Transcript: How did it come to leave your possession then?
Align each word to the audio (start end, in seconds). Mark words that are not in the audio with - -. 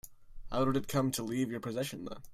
How 0.51 0.65
did 0.65 0.77
it 0.77 0.87
come 0.87 1.11
to 1.11 1.21
leave 1.21 1.51
your 1.51 1.59
possession 1.59 2.05
then? 2.05 2.23